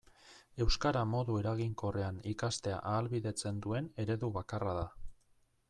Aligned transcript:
Euskara 0.63 1.01
modu 1.09 1.35
eraginkorrean 1.41 2.17
ikastea 2.33 2.79
ahalbidetzen 2.93 3.61
duen 3.67 3.91
eredu 4.05 4.31
bakarra 4.39 4.75
da. 4.83 4.91